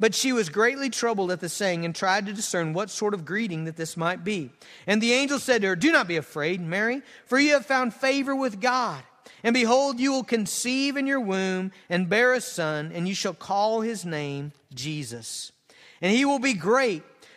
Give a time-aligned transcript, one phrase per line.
[0.00, 3.24] But she was greatly troubled at the saying and tried to discern what sort of
[3.24, 4.50] greeting that this might be.
[4.86, 7.94] And the angel said to her, Do not be afraid, Mary, for you have found
[7.94, 9.02] favor with God.
[9.42, 13.34] And behold, you will conceive in your womb and bear a son, and you shall
[13.34, 15.52] call his name Jesus.
[16.00, 17.02] And he will be great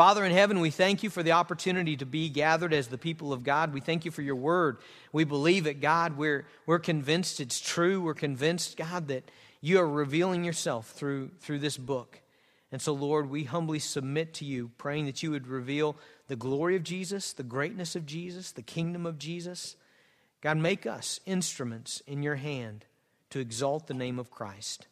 [0.00, 3.34] Father in heaven, we thank you for the opportunity to be gathered as the people
[3.34, 3.74] of God.
[3.74, 4.78] We thank you for your word.
[5.12, 6.16] We believe it, God.
[6.16, 8.00] We're, we're convinced it's true.
[8.00, 12.22] We're convinced, God, that you are revealing yourself through, through this book.
[12.72, 15.96] And so, Lord, we humbly submit to you, praying that you would reveal
[16.28, 19.76] the glory of Jesus, the greatness of Jesus, the kingdom of Jesus.
[20.40, 22.86] God, make us instruments in your hand
[23.28, 24.86] to exalt the name of Christ.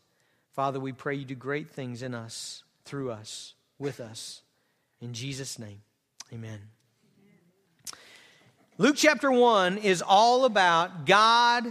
[0.52, 4.42] Father, we pray you do great things in us, through us, with us.
[5.00, 5.82] In Jesus' name,
[6.32, 6.60] amen.
[8.78, 11.64] Luke chapter 1 is all about God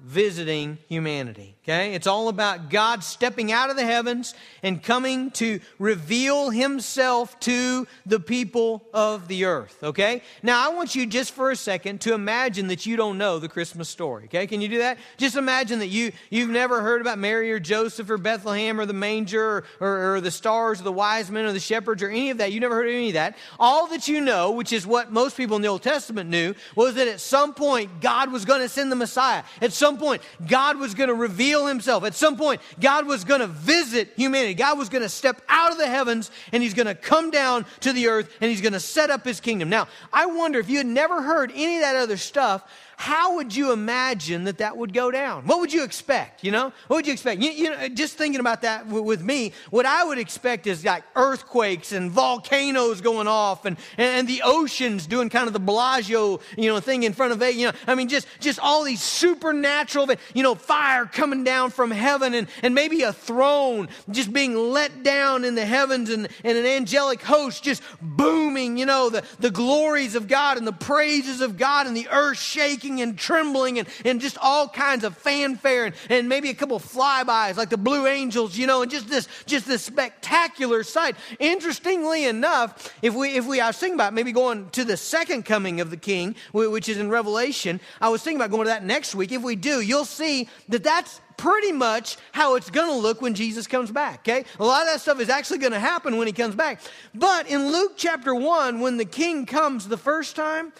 [0.00, 1.56] visiting humanity.
[1.64, 1.94] Okay?
[1.94, 7.86] It's all about God stepping out of the heavens and coming to reveal himself to
[8.04, 9.82] the people of the earth.
[9.82, 10.20] Okay?
[10.42, 13.48] Now, I want you just for a second to imagine that you don't know the
[13.48, 14.24] Christmas story.
[14.24, 14.46] Okay?
[14.46, 14.98] Can you do that?
[15.16, 18.92] Just imagine that you, you've never heard about Mary or Joseph or Bethlehem or the
[18.92, 22.28] manger or, or, or the stars or the wise men or the shepherds or any
[22.28, 22.52] of that.
[22.52, 23.38] You never heard of any of that.
[23.58, 26.96] All that you know, which is what most people in the Old Testament knew, was
[26.96, 29.44] that at some point God was going to send the Messiah.
[29.62, 32.04] At some point, God was going to reveal reveal himself.
[32.04, 34.54] At some point, God was going to visit humanity.
[34.54, 37.66] God was going to step out of the heavens and he's going to come down
[37.80, 39.68] to the earth and he's going to set up his kingdom.
[39.68, 43.54] Now, I wonder if you had never heard any of that other stuff, how would
[43.54, 45.46] you imagine that that would go down?
[45.46, 46.44] What would you expect?
[46.44, 47.40] You know, what would you expect?
[47.40, 50.84] You, you know, just thinking about that w- with me, what I would expect is
[50.84, 56.40] like earthquakes and volcanoes going off, and, and the oceans doing kind of the Bellagio,
[56.56, 57.56] you know, thing in front of it.
[57.56, 61.90] You know, I mean, just just all these supernatural, you know, fire coming down from
[61.90, 66.58] heaven, and and maybe a throne just being let down in the heavens, and, and
[66.58, 68.76] an angelic host just booming.
[68.76, 72.38] You know, the the glories of God and the praises of God, and the earth
[72.38, 76.54] shaking shaking and trembling and, and just all kinds of fanfare and, and maybe a
[76.54, 81.16] couple flybys like the blue angels, you know, and just this just this spectacular sight.
[81.38, 85.44] Interestingly enough, if we if we I was thinking about maybe going to the second
[85.44, 88.84] coming of the king, which is in Revelation, I was thinking about going to that
[88.84, 89.32] next week.
[89.32, 93.34] If we do, you'll see that that's pretty much how it's going to look when
[93.34, 94.44] Jesus comes back, okay?
[94.60, 96.80] A lot of that stuff is actually going to happen when he comes back.
[97.12, 100.72] But in Luke chapter 1, when the king comes the first time,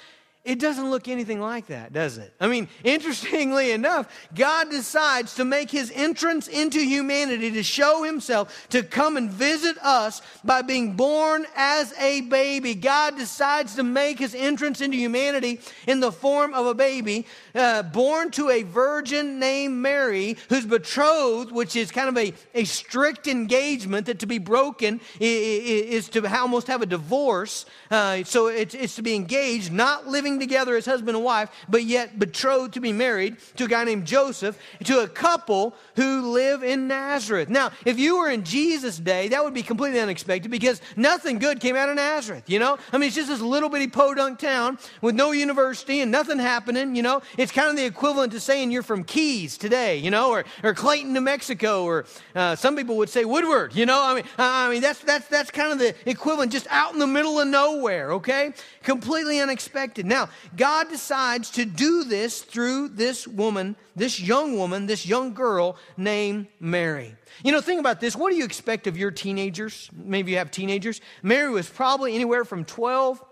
[0.44, 2.34] it doesn't look anything like that, does it?
[2.38, 8.68] I mean, interestingly enough, God decides to make his entrance into humanity to show himself,
[8.68, 12.74] to come and visit us by being born as a baby.
[12.74, 17.82] God decides to make his entrance into humanity in the form of a baby, uh,
[17.82, 23.28] born to a virgin named Mary, who's betrothed, which is kind of a, a strict
[23.28, 27.64] engagement that to be broken is, is to almost have a divorce.
[27.90, 31.50] Uh, so it's, it's to be engaged, not living living together as husband and wife,
[31.68, 36.32] but yet betrothed to be married to a guy named Joseph, to a couple who
[36.32, 37.48] live in Nazareth.
[37.48, 41.60] Now, if you were in Jesus' day, that would be completely unexpected because nothing good
[41.60, 42.78] came out of Nazareth, you know?
[42.92, 46.96] I mean, it's just this little bitty podunk town with no university and nothing happening,
[46.96, 47.22] you know?
[47.38, 50.74] It's kind of the equivalent to saying you're from Keyes today, you know, or, or
[50.74, 54.02] Clayton, New Mexico, or uh, some people would say Woodward, you know?
[54.02, 57.06] I mean, I mean that's, that's, that's kind of the equivalent, just out in the
[57.06, 58.52] middle of nowhere, okay?
[58.84, 60.04] Completely unexpected.
[60.04, 65.76] Now, God decides to do this through this woman, this young woman, this young girl
[65.96, 67.16] named Mary.
[67.42, 68.14] You know, think about this.
[68.14, 69.90] What do you expect of your teenagers?
[69.92, 71.00] Maybe you have teenagers.
[71.22, 73.24] Mary was probably anywhere from 12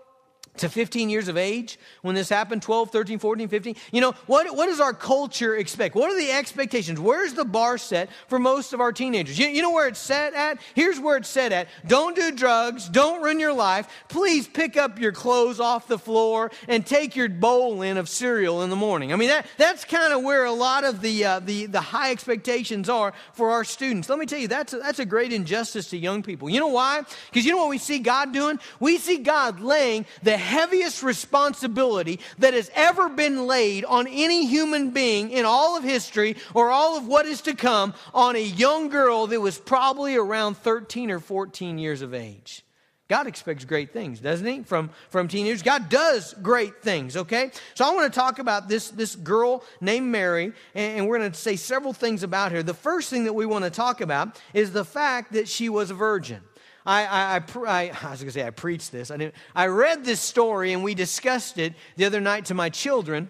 [0.57, 4.55] to 15 years of age when this happened 12 13 14 15 you know what,
[4.55, 5.95] what does our culture expect?
[5.95, 6.99] What are the expectations?
[6.99, 9.37] Where's the bar set for most of our teenagers?
[9.37, 10.59] You, you know where it's set at?
[10.75, 11.67] Here's where it's set at.
[11.87, 12.87] Don't do drugs.
[12.89, 13.87] Don't ruin your life.
[14.09, 18.61] Please pick up your clothes off the floor and take your bowl in of cereal
[18.63, 19.11] in the morning.
[19.11, 22.11] I mean that, that's kind of where a lot of the, uh, the, the high
[22.11, 24.09] expectations are for our students.
[24.09, 26.49] Let me tell you that's a, that's a great injustice to young people.
[26.49, 27.03] You know why?
[27.29, 28.59] Because you know what we see god doing?
[28.79, 34.91] We see god laying the heaviest responsibility that has ever been laid on any human
[34.91, 38.89] being in all of history or all of what is to come on a young
[38.89, 42.63] girl that was probably around 13 or 14 years of age.
[43.09, 44.63] God expects great things, doesn't he?
[44.63, 45.61] From, from teenagers.
[45.61, 47.51] God does great things, okay?
[47.75, 51.31] So I want to talk about this, this girl named Mary, and, and we're going
[51.31, 52.63] to say several things about her.
[52.63, 55.91] The first thing that we want to talk about is the fact that she was
[55.91, 56.41] a virgin.
[56.85, 59.11] I, I, I, I, was going to say I preached this.
[59.11, 62.69] I, didn't, I read this story and we discussed it the other night to my
[62.69, 63.29] children,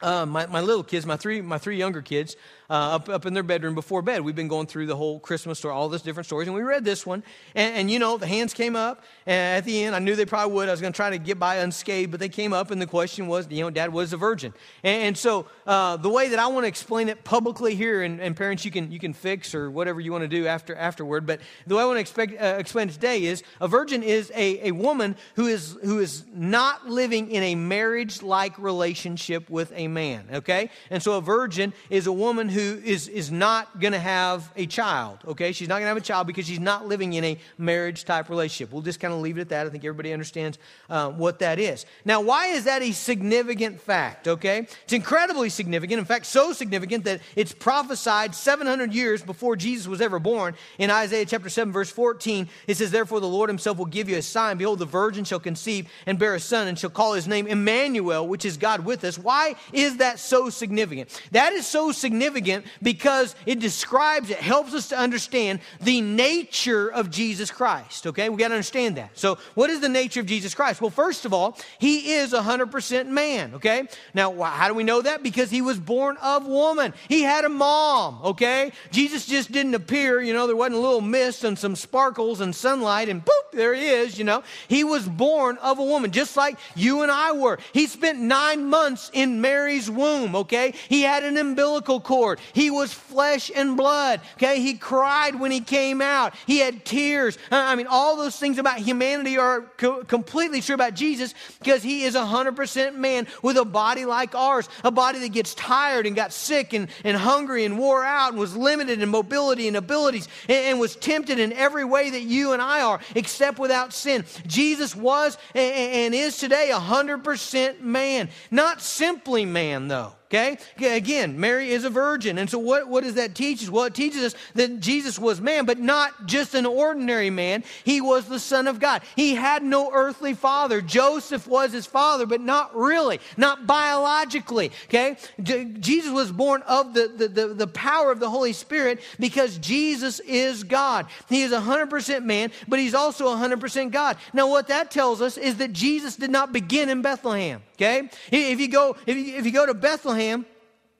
[0.00, 2.36] uh, my, my little kids, my three, my three younger kids
[2.70, 4.20] uh, up, up in their bedroom before bed.
[4.20, 6.84] We've been going through the whole Christmas story, all these different stories, and we read
[6.84, 7.22] this one.
[7.54, 10.26] And, and, you know, the hands came up, and at the end, I knew they
[10.26, 10.68] probably would.
[10.68, 12.86] I was going to try to get by unscathed, but they came up, and the
[12.86, 14.52] question was, you know, Dad was a virgin.
[14.84, 18.20] And, and so uh, the way that I want to explain it publicly here, and,
[18.20, 21.26] and, parents, you can, you can fix or whatever you want to do after afterward,
[21.26, 24.30] but the way I want to expect, uh, explain it today is a virgin is
[24.34, 29.72] a, a woman who is, who is not living in a marriage like relationship with
[29.74, 30.70] a man, okay?
[30.90, 34.66] And so a virgin is a woman who is, is not going to have a
[34.66, 35.52] child, okay?
[35.52, 38.28] She's not going to have a child because she's not living in a marriage type
[38.28, 38.72] relationship.
[38.72, 39.66] We'll just kind of leave it at that.
[39.66, 40.58] I think everybody understands
[40.88, 41.86] uh, what that is.
[42.04, 44.66] Now, why is that a significant fact, okay?
[44.84, 45.98] It's incredibly significant.
[45.98, 50.54] In fact, so significant that it's prophesied 700 years before Jesus was ever born.
[50.78, 54.16] In Isaiah chapter 7, verse 14, it says, Therefore the Lord himself will give you
[54.16, 54.58] a sign.
[54.58, 58.26] Behold, the virgin shall conceive and bear a son and shall call his name Emmanuel,
[58.26, 59.18] which is God with us.
[59.18, 61.08] Why is that so significant?
[61.32, 62.47] That is so significant
[62.82, 68.06] because it describes, it helps us to understand the nature of Jesus Christ.
[68.06, 69.16] Okay, we got to understand that.
[69.18, 70.80] So, what is the nature of Jesus Christ?
[70.80, 73.54] Well, first of all, he is 100% man.
[73.54, 75.22] Okay, now how do we know that?
[75.22, 78.20] Because he was born of woman, he had a mom.
[78.24, 82.40] Okay, Jesus just didn't appear, you know, there wasn't a little mist and some sparkles
[82.40, 84.42] and sunlight, and boop, there he is, you know.
[84.68, 87.58] He was born of a woman, just like you and I were.
[87.72, 90.74] He spent nine months in Mary's womb, okay?
[90.88, 92.37] He had an umbilical cord.
[92.52, 94.20] He was flesh and blood.
[94.34, 96.34] Okay, he cried when he came out.
[96.46, 97.36] He had tears.
[97.50, 101.82] Uh, I mean, all those things about humanity are co- completely true about Jesus because
[101.82, 106.06] he is a 100% man with a body like ours, a body that gets tired
[106.06, 109.76] and got sick and, and hungry and wore out and was limited in mobility and
[109.76, 113.92] abilities and, and was tempted in every way that you and I are, except without
[113.92, 114.24] sin.
[114.46, 120.14] Jesus was and, and is today a 100% man, not simply man, though.
[120.30, 120.58] Okay?
[120.76, 122.36] Again, Mary is a virgin.
[122.36, 123.70] And so what, what does that teach us?
[123.70, 127.64] Well, it teaches us that Jesus was man, but not just an ordinary man.
[127.82, 129.00] He was the Son of God.
[129.16, 130.82] He had no earthly father.
[130.82, 134.70] Joseph was his father, but not really, not biologically.
[134.84, 135.16] Okay?
[135.42, 140.20] Jesus was born of the, the, the, the power of the Holy Spirit because Jesus
[140.20, 141.06] is God.
[141.30, 144.18] He is 100% man, but he's also 100% God.
[144.34, 147.62] Now, what that tells us is that Jesus did not begin in Bethlehem.
[147.76, 148.10] Okay?
[148.30, 150.17] If you go, if you, if you go to Bethlehem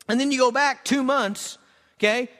[0.08, 1.58] and then you go back two months,
[1.98, 2.30] okay,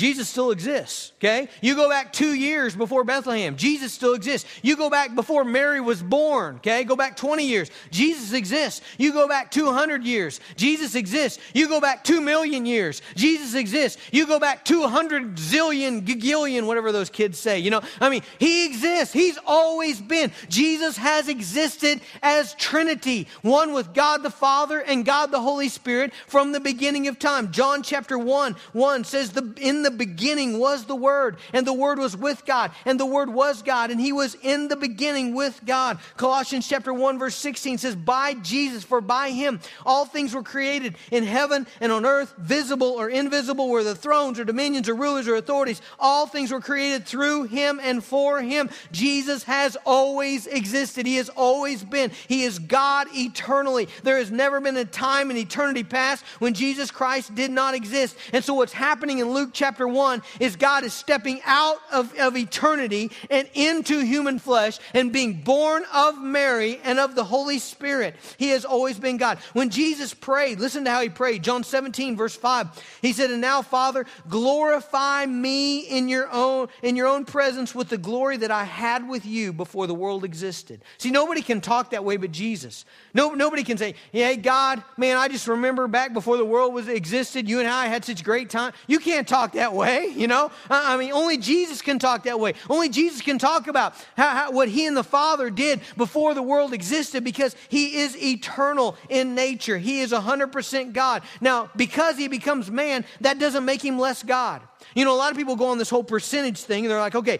[0.00, 1.46] Jesus still exists, okay?
[1.60, 4.48] You go back two years before Bethlehem, Jesus still exists.
[4.62, 6.84] You go back before Mary was born, okay?
[6.84, 8.80] Go back 20 years, Jesus exists.
[8.96, 11.38] You go back 200 years, Jesus exists.
[11.52, 14.00] You go back 2 million years, Jesus exists.
[14.10, 17.82] You go back 200 zillion, gigillion, whatever those kids say, you know?
[18.00, 19.12] I mean, He exists.
[19.12, 20.32] He's always been.
[20.48, 26.14] Jesus has existed as Trinity, one with God the Father and God the Holy Spirit
[26.26, 27.52] from the beginning of time.
[27.52, 31.98] John chapter 1, 1 says, the, in the beginning was the Word, and the Word
[31.98, 35.60] was with God, and the Word was God, and He was in the beginning with
[35.64, 35.98] God.
[36.16, 40.96] Colossians chapter 1, verse 16 says, By Jesus, for by Him all things were created
[41.10, 45.28] in heaven and on earth, visible or invisible, where the thrones or dominions or rulers
[45.28, 48.70] or authorities, all things were created through Him and for Him.
[48.92, 51.06] Jesus has always existed.
[51.06, 52.10] He has always been.
[52.28, 53.88] He is God eternally.
[54.02, 58.16] There has never been a time in eternity past when Jesus Christ did not exist.
[58.32, 62.12] And so what's happening in Luke chapter chapter 1 is God is stepping out of,
[62.18, 67.60] of eternity and into human flesh and being born of Mary and of the Holy
[67.60, 68.16] Spirit.
[68.36, 69.38] He has always been God.
[69.52, 71.44] When Jesus prayed, listen to how he prayed.
[71.44, 72.66] John 17, verse 5.
[73.00, 77.90] He said, And now, Father, glorify me in your own in your own presence with
[77.90, 80.82] the glory that I had with you before the world existed.
[80.98, 82.84] See, nobody can talk that way but Jesus.
[83.14, 86.88] No, nobody can say, Hey, God, man, I just remember back before the world was
[86.88, 88.72] existed, you and I had such great time.
[88.88, 90.50] You can't talk that way, you know?
[90.70, 92.54] I mean, only Jesus can talk that way.
[92.68, 96.42] Only Jesus can talk about how, how, what he and the Father did before the
[96.42, 99.78] world existed because he is eternal in nature.
[99.78, 101.22] He is 100% God.
[101.40, 104.62] Now, because he becomes man, that doesn't make him less God.
[104.94, 107.14] You know, a lot of people go on this whole percentage thing and they're like,
[107.14, 107.38] okay,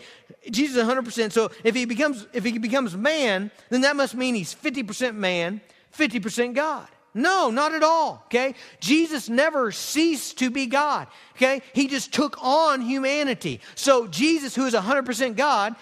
[0.50, 1.32] Jesus is 100%.
[1.32, 5.60] So if he becomes if he becomes man, then that must mean he's 50% man,
[5.96, 6.88] 50% God.
[7.12, 8.22] No, not at all.
[8.26, 8.54] Okay?
[8.78, 11.08] Jesus never ceased to be God.
[11.36, 11.62] Okay?
[11.72, 13.60] He just took on humanity.
[13.74, 15.74] So Jesus, who is 100% God,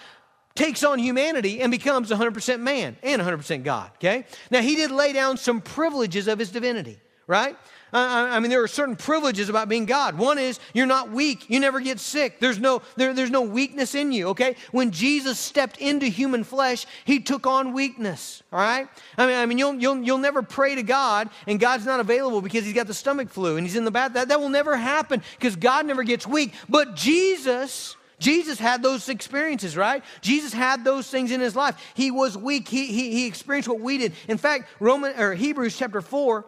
[0.55, 3.91] takes on humanity and becomes 100% man and 100% God.
[3.97, 4.25] Okay?
[4.51, 7.55] Now, he did lay down some privileges of his divinity, right?
[7.91, 10.17] I mean, there are certain privileges about being God.
[10.17, 11.49] One is you're not weak.
[11.49, 12.39] You never get sick.
[12.39, 14.55] There's no, there, there's no weakness in you, okay?
[14.71, 18.87] When Jesus stepped into human flesh, he took on weakness, all right?
[19.17, 22.41] I mean, I mean you'll, you'll, you'll never pray to God and God's not available
[22.41, 24.13] because he's got the stomach flu and he's in the bath.
[24.13, 26.53] That, that will never happen because God never gets weak.
[26.67, 30.03] But Jesus, Jesus had those experiences, right?
[30.21, 31.75] Jesus had those things in his life.
[31.95, 32.67] He was weak.
[32.67, 34.13] He, he, he experienced what we did.
[34.27, 36.45] In fact, Roman or Hebrews chapter 4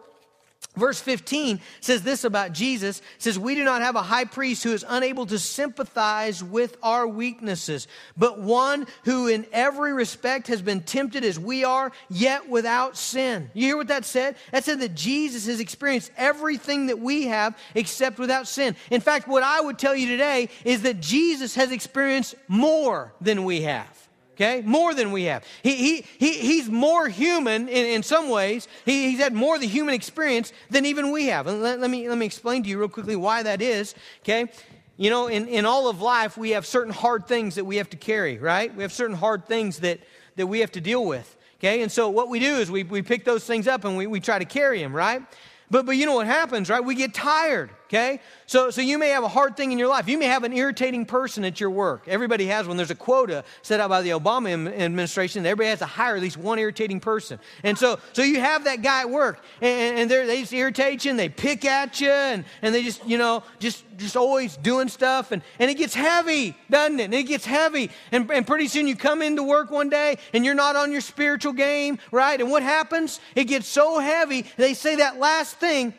[0.74, 4.72] Verse 15 says this about Jesus says we do not have a high priest who
[4.72, 10.80] is unable to sympathize with our weaknesses but one who in every respect has been
[10.80, 13.50] tempted as we are yet without sin.
[13.52, 14.36] You hear what that said?
[14.50, 18.74] That said that Jesus has experienced everything that we have except without sin.
[18.90, 23.44] In fact, what I would tell you today is that Jesus has experienced more than
[23.44, 24.01] we have
[24.34, 24.62] okay?
[24.62, 25.44] More than we have.
[25.62, 28.68] He, he, he, he's more human in, in some ways.
[28.84, 31.46] He, he's had more of the human experience than even we have.
[31.46, 34.50] And let, let, me, let me explain to you real quickly why that is, okay?
[34.96, 37.90] You know, in, in all of life, we have certain hard things that we have
[37.90, 38.74] to carry, right?
[38.74, 40.00] We have certain hard things that,
[40.36, 41.82] that we have to deal with, okay?
[41.82, 44.20] And so what we do is we, we pick those things up and we, we
[44.20, 45.22] try to carry them, right?
[45.70, 46.84] But, but you know what happens, right?
[46.84, 48.20] We get tired, okay?
[48.46, 50.08] So, so you may have a hard thing in your life.
[50.08, 52.08] You may have an irritating person at your work.
[52.08, 52.78] Everybody has one.
[52.78, 55.44] There's a quota set out by the Obama administration.
[55.44, 57.38] Everybody has to hire at least one irritating person.
[57.62, 61.10] And so, so you have that guy at work, and, and they just irritate you,
[61.10, 64.88] and they pick at you, and, and they just, you know, just, just always doing
[64.88, 65.30] stuff.
[65.30, 67.04] And, and it gets heavy, doesn't it?
[67.04, 67.90] And it gets heavy.
[68.10, 71.02] And, and pretty soon you come into work one day, and you're not on your
[71.02, 72.40] spiritual game, right?
[72.40, 73.20] And what happens?
[73.34, 75.92] It gets so heavy, they say that last thing,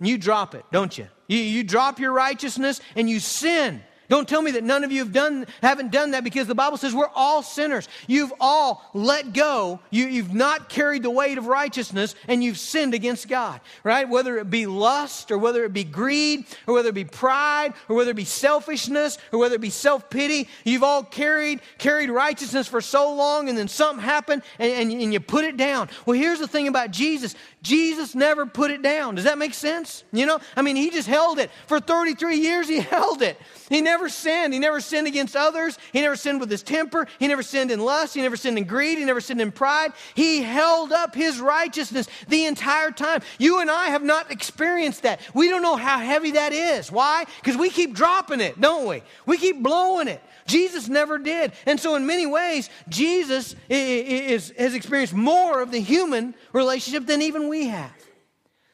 [0.00, 1.08] you drop it, don't you?
[1.32, 3.82] You, you drop your righteousness and you sin.
[4.12, 6.76] Don't tell me that none of you have done, haven't done that because the Bible
[6.76, 7.88] says we're all sinners.
[8.06, 9.80] You've all let go.
[9.88, 14.06] You, you've not carried the weight of righteousness and you've sinned against God, right?
[14.06, 17.96] Whether it be lust or whether it be greed or whether it be pride or
[17.96, 22.68] whether it be selfishness or whether it be self pity, you've all carried, carried righteousness
[22.68, 25.88] for so long and then something happened and, and, and you put it down.
[26.04, 29.14] Well, here's the thing about Jesus Jesus never put it down.
[29.14, 30.02] Does that make sense?
[30.12, 31.50] You know, I mean, he just held it.
[31.68, 33.38] For 33 years, he held it.
[33.68, 34.52] He never sinned.
[34.52, 35.78] He never sinned against others.
[35.92, 37.06] He never sinned with his temper.
[37.20, 38.14] He never sinned in lust.
[38.14, 38.98] He never sinned in greed.
[38.98, 39.92] He never sinned in pride.
[40.14, 43.22] He held up his righteousness the entire time.
[43.38, 45.20] You and I have not experienced that.
[45.32, 46.90] We don't know how heavy that is.
[46.90, 47.24] Why?
[47.40, 49.02] Because we keep dropping it, don't we?
[49.24, 50.20] We keep blowing it.
[50.46, 51.52] Jesus never did.
[51.66, 57.06] And so, in many ways, Jesus is, is, has experienced more of the human relationship
[57.06, 57.92] than even we have.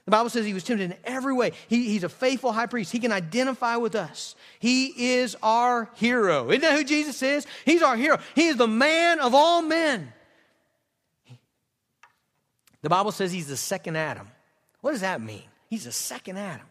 [0.08, 1.52] The Bible says he was tempted in every way.
[1.68, 2.90] He, he's a faithful high priest.
[2.90, 4.36] He can identify with us.
[4.58, 6.48] He is our hero.
[6.48, 7.46] Isn't that who Jesus is?
[7.66, 8.18] He's our hero.
[8.34, 10.10] He is the man of all men.
[12.80, 14.28] The Bible says he's the second Adam.
[14.80, 15.44] What does that mean?
[15.68, 16.66] He's the second Adam.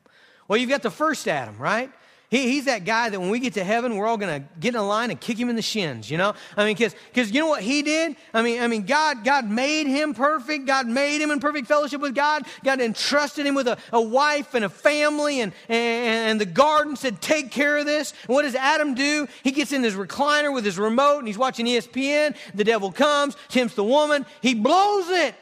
[0.48, 1.92] Well, you've got the first Adam, right?
[2.30, 4.76] He, he's that guy that when we get to heaven, we're all going to get
[4.76, 6.34] in a line and kick him in the shins, you know?
[6.58, 8.18] I mean, because you know what he did?
[8.34, 10.66] I mean, I mean, God, God made him perfect.
[10.66, 12.44] God made him in perfect fellowship with God.
[12.66, 16.98] God entrusted him with a, a wife and a family, and, and, and the garden
[16.98, 18.14] said, Take care of this.
[18.28, 19.28] And what does Adam do?
[19.44, 22.36] He gets in his recliner with his remote and he's watching ESPN.
[22.54, 25.34] The devil comes, tempts the woman, he blows it.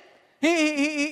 [0.45, 1.07] He, he,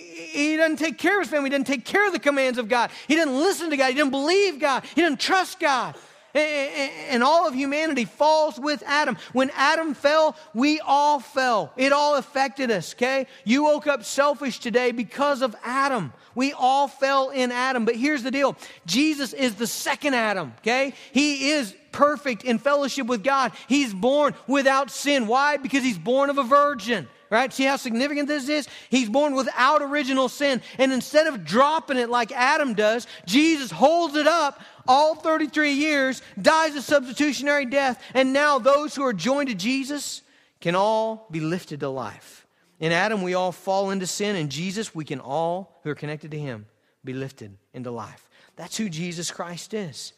[0.50, 1.50] he, doesn't take care of his family.
[1.50, 2.92] He doesn't take care of the commands of God.
[3.08, 3.88] He doesn't listen to God.
[3.88, 4.86] He doesn't believe God.
[4.94, 5.96] He doesn't trust God.
[6.36, 9.18] And all of humanity falls with Adam.
[9.34, 11.74] When Adam fell, we all fell.
[11.78, 13.26] It all affected us, okay?
[13.44, 16.14] You woke up selfish today because of Adam.
[16.36, 17.86] We all fell in Adam.
[17.86, 20.94] But here's the deal Jesus is the second Adam, okay?
[21.12, 23.52] He is perfect in fellowship with God.
[23.68, 25.28] He's born without sin.
[25.28, 25.58] Why?
[25.58, 27.52] Because he's born of a virgin right?
[27.52, 28.68] See how significant this is?
[28.92, 30.62] He's born without original sin.
[30.78, 36.22] And instead of dropping it like Adam does, Jesus holds it up all 33 years,
[36.40, 40.22] dies a substitutionary death, and now those who are joined to Jesus
[40.62, 42.43] can all be lifted to life.
[42.80, 44.36] In Adam, we all fall into sin.
[44.36, 46.66] In Jesus, we can all, who are connected to Him,
[47.04, 48.30] be lifted into life.
[48.56, 50.14] That's who Jesus Christ is.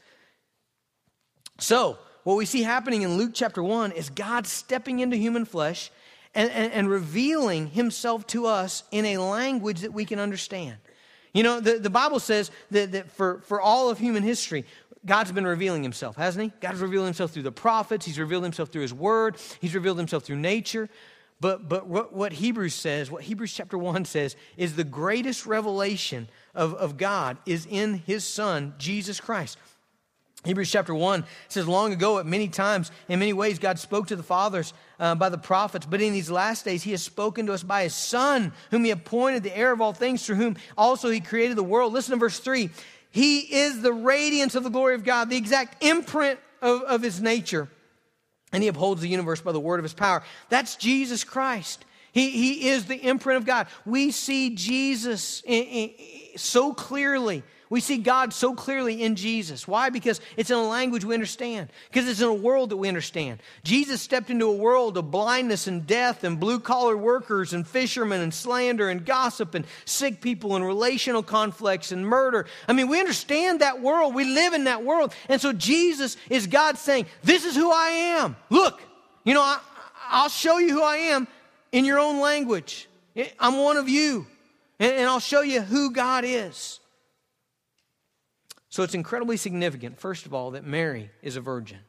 [1.60, 5.92] So, what we see happening in Luke chapter 1 is God stepping into human flesh
[6.34, 10.78] and, and, and revealing Himself to us in a language that we can understand.
[11.34, 14.66] You know, the, the Bible says that, that for, for all of human history,
[15.06, 16.52] God's been revealing himself, hasn't he?
[16.62, 20.24] God's revealed himself through the prophets, he's revealed himself through his word, he's revealed himself
[20.24, 20.90] through nature.
[21.42, 26.30] But, but what, what Hebrews says, what Hebrews chapter 1 says, is the greatest revelation
[26.54, 29.58] of, of God is in his son, Jesus Christ.
[30.46, 34.16] Hebrews chapter 1 says, Long ago, at many times, in many ways, God spoke to
[34.16, 37.54] the fathers uh, by the prophets, but in these last days, He has spoken to
[37.54, 41.10] us by His Son, whom He appointed the heir of all things, through whom also
[41.10, 41.94] He created the world.
[41.94, 42.70] Listen to verse 3.
[43.10, 47.22] He is the radiance of the glory of God, the exact imprint of, of His
[47.22, 47.68] nature,
[48.52, 50.24] and He upholds the universe by the word of His power.
[50.50, 51.86] That's Jesus Christ.
[52.16, 53.68] He, he is the imprint of God.
[53.86, 55.92] We see Jesus in, in,
[56.38, 59.68] so clearly we see God so clearly in Jesus.
[59.68, 59.90] Why?
[59.90, 63.42] Because it's in a language we understand, because it's in a world that we understand.
[63.64, 68.22] Jesus stepped into a world of blindness and death and blue collar workers and fishermen
[68.22, 72.46] and slander and gossip and sick people and relational conflicts and murder.
[72.68, 74.14] I mean, we understand that world.
[74.14, 75.14] We live in that world.
[75.28, 78.36] And so Jesus is God saying, This is who I am.
[78.52, 78.82] Look,
[79.24, 79.60] you know, I,
[80.08, 81.28] I'll show you who I am
[81.76, 82.88] in your own language.
[83.18, 84.26] Eh, I'm one of you,
[84.80, 86.80] and I'll show you who God is.
[88.70, 91.80] So it's incredibly significant, first of all, that Mary is a virgin.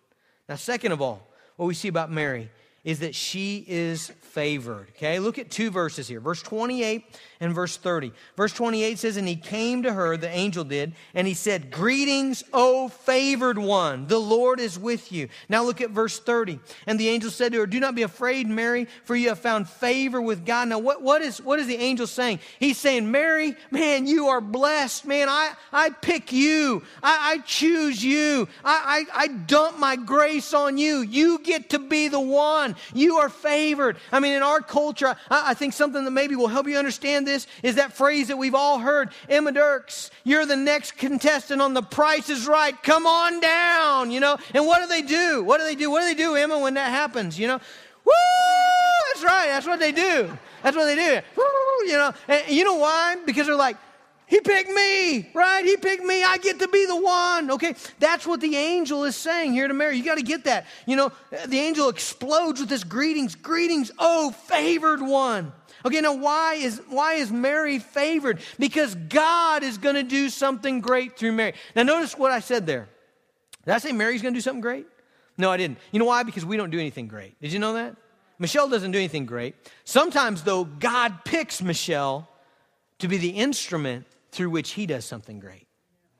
[0.48, 2.50] Now, second of all, what we see about Mary
[2.82, 4.88] is that she is favored.
[4.90, 6.18] Okay, look at two verses here.
[6.18, 7.04] Verse 28
[7.40, 8.12] and verse 30.
[8.36, 12.42] Verse 28 says, And he came to her, the angel did, and he said, Greetings,
[12.52, 15.28] O favored one, the Lord is with you.
[15.48, 16.58] Now look at verse 30.
[16.86, 19.68] And the angel said to her, Do not be afraid, Mary, for you have found
[19.68, 20.68] favor with God.
[20.68, 22.40] Now, what, what, is, what is the angel saying?
[22.58, 25.06] He's saying, Mary, man, you are blessed.
[25.06, 26.82] Man, I, I pick you.
[27.02, 28.48] I, I choose you.
[28.64, 31.00] I, I, I dump my grace on you.
[31.00, 32.76] You get to be the one.
[32.94, 33.98] You are favored.
[34.12, 37.25] I mean, in our culture, I, I think something that maybe will help you understand
[37.26, 41.74] this is that phrase that we've all heard Emma Dirks, you're the next contestant on
[41.74, 42.80] The Price is Right.
[42.82, 44.38] Come on down, you know.
[44.54, 45.44] And what do they do?
[45.44, 45.90] What do they do?
[45.90, 47.60] What do they do, Emma, when that happens, you know?
[48.04, 48.12] Woo!
[49.12, 49.48] That's right.
[49.48, 50.30] That's what they do.
[50.62, 51.20] That's what they do.
[51.36, 51.44] Woo!
[51.86, 53.16] You know, and you know why?
[53.26, 53.76] Because they're like,
[54.28, 55.64] he picked me, right?
[55.64, 56.24] He picked me.
[56.24, 57.50] I get to be the one.
[57.52, 57.76] Okay.
[58.00, 59.96] That's what the angel is saying here to Mary.
[59.96, 60.66] You got to get that.
[60.84, 61.12] You know,
[61.46, 63.36] the angel explodes with this greetings.
[63.36, 65.52] Greetings, oh, favored one.
[65.86, 68.40] Okay, now why is why is Mary favored?
[68.58, 71.54] Because God is going to do something great through Mary.
[71.76, 72.88] Now notice what I said there.
[73.64, 74.86] Did I say Mary's going to do something great?
[75.38, 75.78] No, I didn't.
[75.92, 76.24] You know why?
[76.24, 77.40] Because we don't do anything great.
[77.40, 77.94] Did you know that?
[78.40, 79.54] Michelle doesn't do anything great.
[79.84, 82.28] Sometimes though, God picks Michelle
[82.98, 85.68] to be the instrument through which he does something great.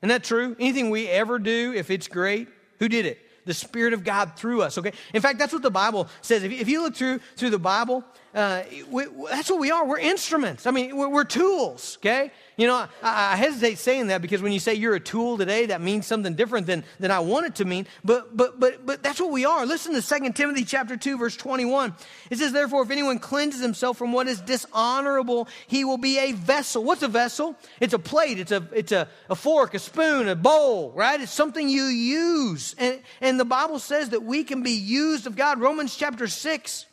[0.01, 0.55] Isn't that true?
[0.59, 2.47] Anything we ever do, if it's great,
[2.79, 3.19] who did it?
[3.45, 4.91] The Spirit of God through us, okay?
[5.13, 6.43] In fact, that's what the Bible says.
[6.43, 8.03] If, you look through, through the Bible,
[8.37, 9.83] uh, we, that's what we are.
[9.83, 10.67] We're instruments.
[10.67, 12.31] I mean, we're, we're tools, okay?
[12.55, 12.89] You know, I,
[13.33, 16.35] I, hesitate saying that because when you say you're a tool today, that means something
[16.35, 17.87] different than, than I want it to mean.
[18.05, 19.65] But, but, but, but that's what we are.
[19.65, 21.95] Listen to 2 Timothy chapter 2, verse 21.
[22.29, 26.33] It says, Therefore, if anyone cleanses himself from what is dishonorable, he will be a
[26.33, 26.83] vessel.
[26.83, 27.55] What's a vessel?
[27.79, 31.19] It's a plate, it's a, it's a, a fork, a spoon, a bowl, right?
[31.19, 32.75] It's something you use.
[32.77, 35.59] And, and the Bible says that we can be used of God.
[35.59, 36.86] Romans chapter 6,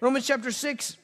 [0.00, 0.98] Romans chapter 6,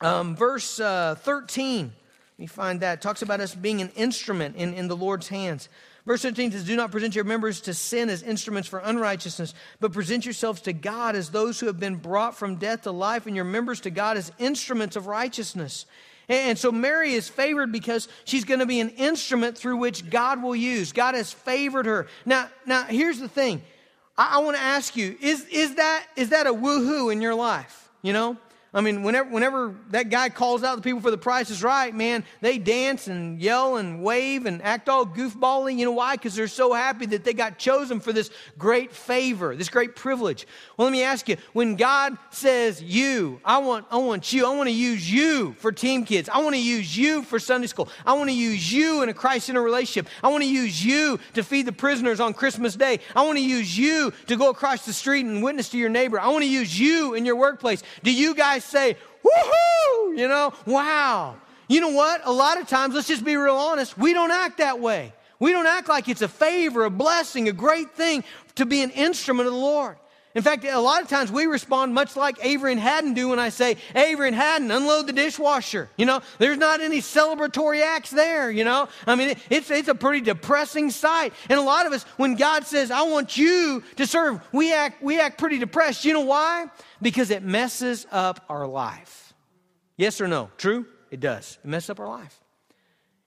[0.00, 1.84] um, verse uh, 13.
[1.84, 3.02] Let me find that.
[3.02, 5.68] Talks about us being an instrument in, in the Lord's hands.
[6.06, 9.92] Verse 13 says, Do not present your members to sin as instruments for unrighteousness, but
[9.92, 13.36] present yourselves to God as those who have been brought from death to life, and
[13.36, 15.84] your members to God as instruments of righteousness.
[16.30, 20.42] And so Mary is favored because she's going to be an instrument through which God
[20.42, 20.92] will use.
[20.92, 22.06] God has favored her.
[22.24, 23.60] Now, now here's the thing.
[24.16, 27.34] I, I want to ask you, is, is, that, is that a woohoo in your
[27.34, 27.87] life?
[28.02, 28.36] You know?
[28.78, 31.92] I mean, whenever, whenever that guy calls out the people for the price is right,
[31.92, 35.76] man, they dance and yell and wave and act all goofbally.
[35.76, 36.14] You know why?
[36.14, 40.46] Because they're so happy that they got chosen for this great favor, this great privilege.
[40.76, 44.54] Well, let me ask you, when God says you, I want, I want you, I
[44.54, 46.28] want to use you for team kids.
[46.28, 47.88] I want to use you for Sunday school.
[48.06, 50.06] I want to use you in a Christ-centered relationship.
[50.22, 53.00] I want to use you to feed the prisoners on Christmas Day.
[53.16, 56.20] I want to use you to go across the street and witness to your neighbor.
[56.20, 57.82] I want to use you in your workplace.
[58.04, 61.36] Do you guys say, woohoo, you know, wow.
[61.68, 62.22] You know what?
[62.24, 65.12] A lot of times, let's just be real honest, we don't act that way.
[65.40, 68.24] We don't act like it's a favor, a blessing, a great thing
[68.56, 69.96] to be an instrument of the Lord.
[70.34, 73.38] In fact, a lot of times we respond much like Avery and Haddon do when
[73.38, 75.88] I say, Avery and Haddon, unload the dishwasher.
[75.96, 78.88] You know, there's not any celebratory acts there, you know.
[79.06, 81.32] I mean, it's, it's a pretty depressing sight.
[81.48, 85.02] And a lot of us, when God says, I want you to serve, we act,
[85.02, 86.04] we act pretty depressed.
[86.04, 86.66] You know why?
[87.00, 89.32] Because it messes up our life.
[89.96, 90.50] Yes or no?
[90.56, 90.86] True?
[91.10, 91.58] It does.
[91.64, 92.40] It messes up our life.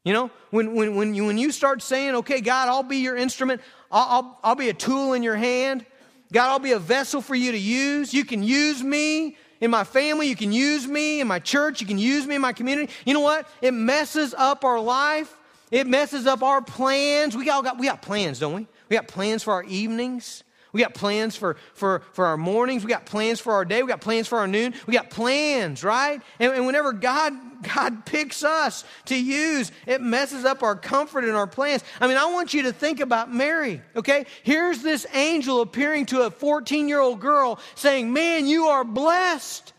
[0.04, 3.16] You know, when, when, when, you, when you start saying, okay, God, I'll be your
[3.16, 5.86] instrument, I'll, I'll, I'll be a tool in your hand,
[6.32, 8.14] God, I'll be a vessel for you to use.
[8.14, 10.28] You can use me in my family.
[10.28, 11.82] You can use me in my church.
[11.82, 12.92] You can use me in my community.
[13.06, 13.48] You know what?
[13.62, 15.36] It messes up our life.
[15.72, 17.36] It messes up our plans.
[17.36, 18.68] We all got, we got plans, don't we?
[18.90, 20.44] We got plans for our evenings.
[20.74, 22.84] We got plans for, for, for our mornings.
[22.84, 23.84] We got plans for our day.
[23.84, 24.74] We got plans for our noon.
[24.88, 26.22] We got plans, right?
[26.40, 31.36] And, and whenever God, God picks us to use, it messes up our comfort and
[31.36, 31.84] our plans.
[32.00, 34.26] I mean, I want you to think about Mary, okay?
[34.44, 39.74] Here's this angel appearing to a 14 year old girl saying, Man, you are blessed.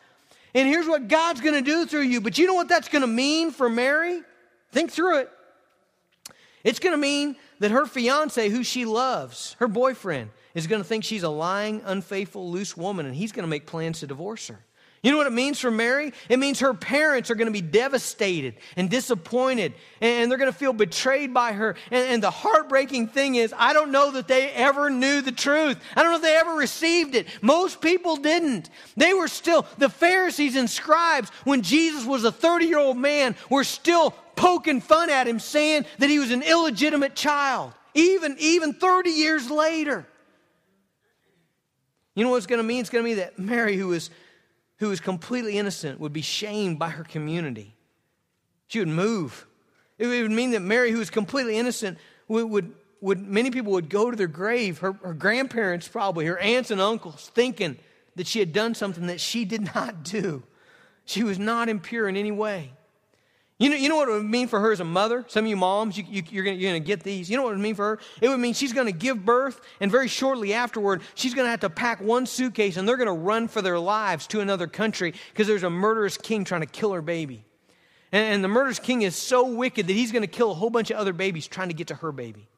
[0.54, 2.20] And here's what God's going to do through you.
[2.20, 4.20] But you know what that's going to mean for Mary?
[4.70, 5.30] Think through it.
[6.64, 10.88] It's going to mean that her fiance, who she loves, her boyfriend, is going to
[10.88, 14.48] think she's a lying, unfaithful, loose woman, and he's going to make plans to divorce
[14.48, 14.58] her.
[15.00, 16.12] You know what it means for Mary?
[16.28, 20.56] It means her parents are going to be devastated and disappointed, and they're going to
[20.56, 21.76] feel betrayed by her.
[21.92, 25.80] And, the heartbreaking thing is, I don't know that they ever knew the truth.
[25.96, 27.26] I don't know if they ever received it.
[27.42, 28.70] Most people didn't.
[28.96, 33.36] They were still, the Pharisees and scribes, when Jesus was a 30 year old man,
[33.50, 38.74] were still poking fun at him, saying that he was an illegitimate child, even, even
[38.74, 40.06] 30 years later.
[42.14, 42.80] You know what it's going to mean?
[42.80, 44.10] It's going to mean that Mary, who was,
[44.78, 47.74] who was completely innocent, would be shamed by her community.
[48.68, 49.46] She would move.
[49.98, 53.88] It would mean that Mary, who was completely innocent, would, would, would many people would
[53.88, 57.78] go to their grave, her, her grandparents probably, her aunts and uncles, thinking
[58.16, 60.42] that she had done something that she did not do.
[61.04, 62.72] She was not impure in any way.
[63.62, 65.24] You know, you know what it would mean for her as a mother?
[65.28, 67.30] Some of you moms, you, you, you're going to get these.
[67.30, 67.98] You know what it would mean for her?
[68.20, 71.50] It would mean she's going to give birth, and very shortly afterward, she's going to
[71.50, 74.66] have to pack one suitcase, and they're going to run for their lives to another
[74.66, 77.44] country because there's a murderous king trying to kill her baby.
[78.10, 80.70] And, and the murderous king is so wicked that he's going to kill a whole
[80.70, 82.48] bunch of other babies trying to get to her baby.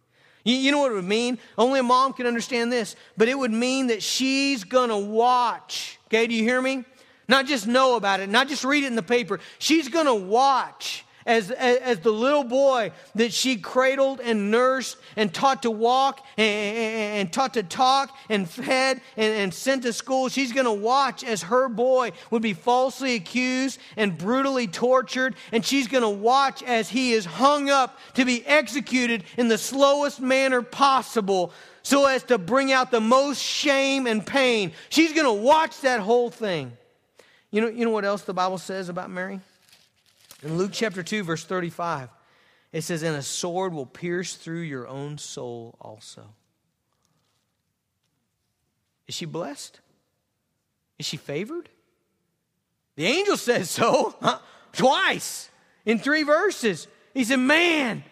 [0.42, 1.38] You, you know what it would mean?
[1.58, 5.98] Only a mom can understand this, but it would mean that she's going to watch.
[6.06, 6.86] Okay, do you hear me?
[7.28, 9.40] Not just know about it, not just read it in the paper.
[9.58, 14.98] She's going to watch as, as, as, the little boy that she cradled and nursed
[15.16, 16.76] and taught to walk and,
[17.18, 20.28] and, taught to talk and fed and, and sent to school.
[20.28, 25.34] She's going to watch as her boy would be falsely accused and brutally tortured.
[25.52, 29.58] And she's going to watch as he is hung up to be executed in the
[29.58, 34.72] slowest manner possible so as to bring out the most shame and pain.
[34.88, 36.76] She's going to watch that whole thing.
[37.54, 39.38] You know, you know what else the Bible says about Mary?
[40.42, 42.08] In Luke chapter 2, verse 35,
[42.72, 46.24] it says, And a sword will pierce through your own soul also.
[49.06, 49.78] Is she blessed?
[50.98, 51.68] Is she favored?
[52.96, 54.40] The angel says so huh?
[54.72, 55.48] twice
[55.84, 56.88] in three verses.
[57.12, 58.02] He said, Man,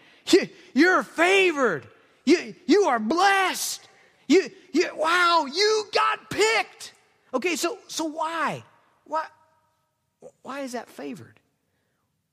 [0.73, 1.85] you, are favored.
[2.23, 3.89] You, you are blessed.
[4.25, 6.93] You, you, wow, you got picked.
[7.33, 8.63] Okay, so, so why?
[9.05, 9.25] Why,
[10.41, 11.39] why is that favored?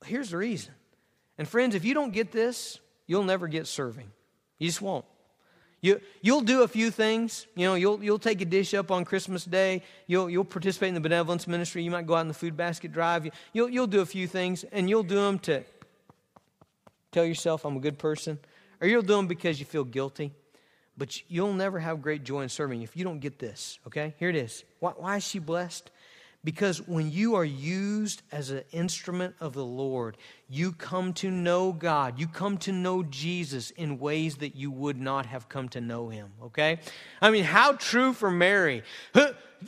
[0.05, 0.73] Here's the reason.
[1.37, 4.11] And friends, if you don't get this, you'll never get serving.
[4.57, 5.05] You just won't.
[5.81, 7.47] You, you'll do a few things.
[7.55, 9.81] You know, you'll, you'll take a dish up on Christmas Day.
[10.05, 11.83] You'll, you'll participate in the benevolence ministry.
[11.83, 13.27] You might go out in the food basket drive.
[13.51, 15.63] You'll, you'll do a few things, and you'll do them to
[17.11, 18.37] tell yourself, I'm a good person.
[18.79, 20.33] Or you'll do them because you feel guilty.
[20.97, 24.13] But you'll never have great joy in serving if you don't get this, okay?
[24.19, 24.63] Here it is.
[24.79, 25.89] Why, why is she blessed?
[26.43, 30.17] Because when you are used as an instrument of the Lord,
[30.51, 32.19] you come to know God.
[32.19, 36.09] You come to know Jesus in ways that you would not have come to know
[36.09, 36.79] him, okay?
[37.21, 38.83] I mean, how true for Mary.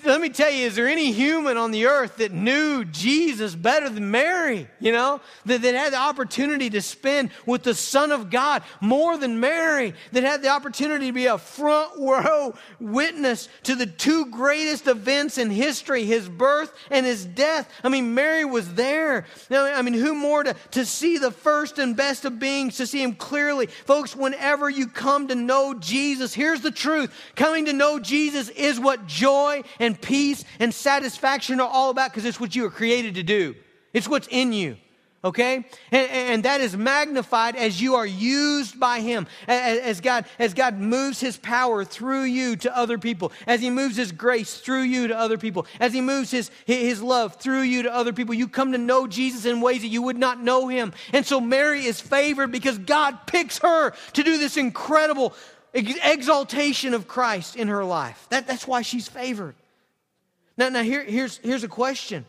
[0.04, 3.90] Let me tell you, is there any human on the earth that knew Jesus better
[3.90, 4.68] than Mary?
[4.80, 9.18] You know, that, that had the opportunity to spend with the Son of God more
[9.18, 14.26] than Mary, that had the opportunity to be a front row witness to the two
[14.32, 17.72] greatest events in history, his birth and his death.
[17.84, 19.26] I mean, Mary was there.
[19.52, 22.86] Now, I mean, who more to, to see the first and best of beings, to
[22.86, 23.68] see him clearly?
[23.68, 28.80] Folks, whenever you come to know Jesus, here's the truth coming to know Jesus is
[28.80, 33.16] what joy and peace and satisfaction are all about because it's what you were created
[33.16, 33.56] to do.
[33.94, 34.78] It's what's in you.
[35.24, 35.66] Okay?
[35.92, 39.26] And, and, that is magnified as you are used by Him.
[39.48, 43.32] As God, as God moves His power through you to other people.
[43.48, 45.66] As He moves His grace through you to other people.
[45.80, 48.34] As He moves His, His love through you to other people.
[48.34, 50.92] You come to know Jesus in ways that you would not know Him.
[51.14, 55.34] And so Mary is favored because God picks her to do this incredible
[55.74, 58.28] exaltation of Christ in her life.
[58.30, 59.56] That, that's why she's favored.
[60.58, 62.26] Now, now here, here's, here's a question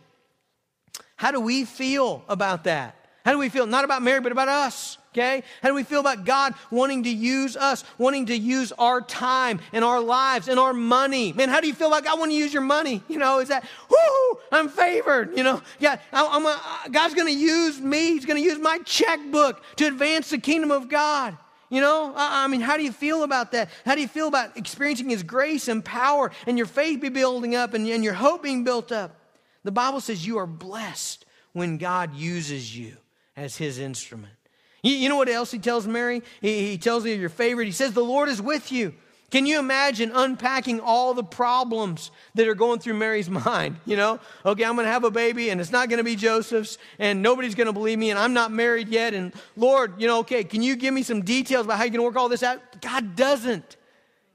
[1.17, 2.97] How do we feel about that?
[3.25, 3.67] How do we feel?
[3.67, 4.99] Not about Mary, but about us.
[5.13, 5.45] Okay?
[5.63, 9.61] How do we feel about God wanting to use us, wanting to use our time
[9.73, 11.33] and our lives and our money?
[11.33, 13.03] Man, how do you feel about God wanting to use your money?
[13.15, 15.37] You know, is that, whoo, I'm favored.
[15.37, 18.09] You know, yeah, I, God's going to use me.
[18.09, 21.39] He's going to use my checkbook to advance the kingdom of God.
[21.71, 23.71] You know, uh-uh, I, mean, how do you feel about that?
[23.87, 27.55] How do you feel about experiencing His grace and power and your faith be building
[27.55, 29.24] up and, and your hope being built up?
[29.65, 32.97] The Bible says you are blessed when God uses you
[33.37, 34.35] as His instrument.
[34.83, 36.23] You, you know what else He tells Mary?
[36.41, 37.65] He, he tells her your favorite.
[37.65, 38.95] He says, The Lord is with you.
[39.31, 43.79] Can you imagine unpacking all the problems that are going through Mary's mind?
[43.85, 46.15] You know, okay, I'm going to have a baby and it's not going to be
[46.15, 49.13] Joseph's and nobody's going to believe me and I'm not married yet.
[49.13, 52.03] And Lord, you know, okay, can you give me some details about how going to
[52.03, 52.61] work all this out?
[52.81, 53.77] God doesn't.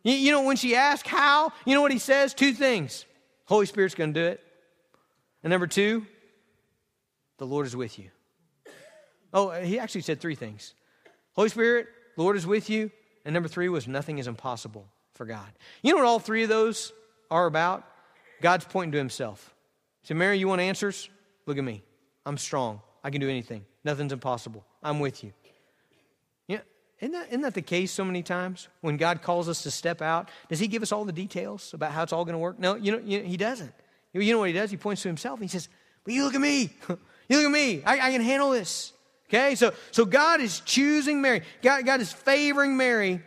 [0.03, 2.33] You, you know, when she asks how, you know what he says?
[2.33, 3.05] Two things
[3.45, 4.43] Holy Spirit's going to do it.
[5.43, 6.06] And number two,
[7.38, 8.10] the Lord is with you.
[9.34, 10.73] Oh, he actually said three things
[11.34, 12.91] Holy Spirit, Lord is with you,
[13.25, 15.49] and number three was nothing is impossible for God.
[15.82, 16.91] You know what all three of those
[17.30, 17.86] are about?
[18.41, 19.54] God's pointing to himself.
[20.04, 21.10] So, Mary, you want answers?
[21.45, 21.84] Look at me.
[22.25, 22.82] I'm strong.
[23.04, 23.65] I can do anything.
[23.84, 24.65] Nothing's impossible.
[24.82, 25.34] I'm with you.
[26.47, 26.62] Yeah,
[26.99, 28.67] isn't that, isn't that the case so many times?
[28.82, 31.91] When God calls us to step out, does He give us all the details about
[31.91, 32.60] how it's all going to work?
[32.60, 33.73] No, you know, you know, He doesn't.
[34.13, 34.72] You know what He does?
[34.72, 35.69] He points to Himself and He says,
[36.04, 36.72] But you look at me.
[37.30, 37.84] you look at me.
[37.86, 38.93] I, I can handle this.
[39.30, 41.43] Okay, so, so God is choosing Mary.
[41.62, 43.22] God, God is favoring Mary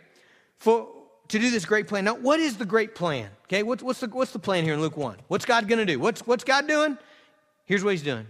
[0.57, 0.89] for,
[1.29, 2.03] to do this great plan.
[2.03, 3.29] Now, what is the great plan?
[3.45, 5.17] Okay, what's, what's, the, what's the plan here in Luke 1?
[5.29, 5.99] What's God going to do?
[5.99, 6.97] What's, what's God doing?
[7.65, 8.27] Here's what he's doing.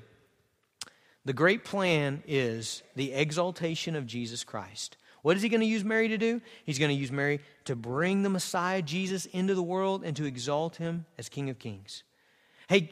[1.25, 4.97] The great plan is the exaltation of Jesus Christ.
[5.23, 6.41] What is he going to use Mary to do?
[6.65, 10.25] He's going to use Mary to bring the Messiah, Jesus, into the world and to
[10.25, 12.03] exalt him as King of Kings.
[12.67, 12.89] Hey,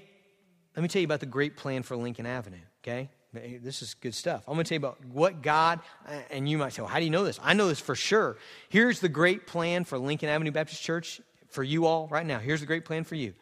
[0.75, 3.09] let me tell you about the great plan for Lincoln Avenue, okay?
[3.33, 4.43] This is good stuff.
[4.47, 6.99] I'm going to tell you about what God, uh, and you might say, well, how
[6.99, 7.39] do you know this?
[7.41, 8.37] I know this for sure.
[8.67, 12.39] Here's the great plan for Lincoln Avenue Baptist Church for you all right now.
[12.39, 13.33] Here's the great plan for you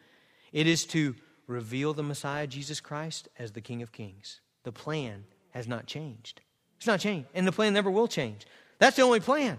[0.52, 1.16] it is to
[1.46, 4.40] reveal the Messiah, Jesus Christ, as the King of Kings.
[4.62, 6.40] The plan has not changed.
[6.76, 8.46] It's not changed, and the plan never will change.
[8.78, 9.58] That's the only plan.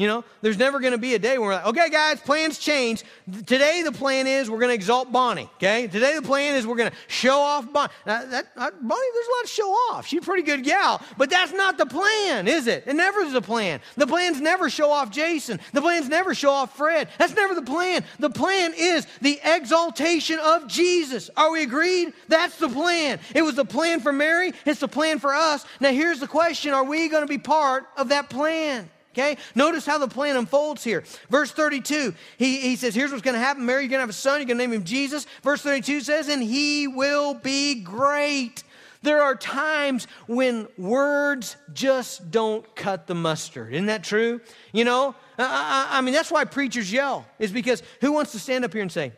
[0.00, 2.56] You know, there's never going to be a day where we're like, okay, guys, plans
[2.56, 3.04] change.
[3.44, 5.50] Today the plan is we're going to exalt Bonnie.
[5.56, 7.92] Okay, today the plan is we're going to show off Bonnie.
[8.06, 10.06] Now, that, uh, Bonnie, there's a lot to show off.
[10.06, 12.84] She's a pretty good gal, but that's not the plan, is it?
[12.86, 13.82] It never is a plan.
[13.98, 15.60] The plans never show off Jason.
[15.74, 17.08] The plans never show off Fred.
[17.18, 18.02] That's never the plan.
[18.18, 21.28] The plan is the exaltation of Jesus.
[21.36, 22.14] Are we agreed?
[22.26, 23.20] That's the plan.
[23.34, 24.54] It was the plan for Mary.
[24.64, 25.66] It's the plan for us.
[25.78, 28.88] Now here's the question: Are we going to be part of that plan?
[29.12, 29.36] Okay?
[29.54, 31.02] Notice how the plan unfolds here.
[31.28, 33.66] Verse 32, he, he says, Here's what's going to happen.
[33.66, 34.38] Mary, you're going to have a son.
[34.38, 35.26] You're going to name him Jesus.
[35.42, 38.62] Verse 32 says, And he will be great.
[39.02, 43.72] There are times when words just don't cut the mustard.
[43.72, 44.40] Isn't that true?
[44.72, 48.38] You know, I, I, I mean, that's why preachers yell, is because who wants to
[48.38, 49.12] stand up here and say,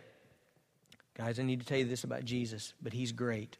[1.14, 3.58] Guys, I need to tell you this about Jesus, but he's great.